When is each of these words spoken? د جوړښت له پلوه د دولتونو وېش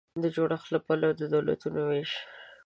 د 0.21 0.23
جوړښت 0.35 0.67
له 0.73 0.79
پلوه 0.85 1.11
د 1.17 1.21
دولتونو 1.33 1.79
وېش 1.89 2.11